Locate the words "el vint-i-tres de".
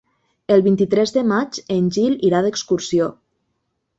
0.53-1.23